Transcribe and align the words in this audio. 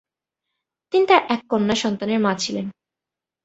তিনি 0.93 1.05
তার 1.07 1.21
এক 1.29 1.41
কন্যা 1.49 1.75
সন্তানের 1.75 2.19
মা 2.19 2.31
ছিলেন। 2.35 2.65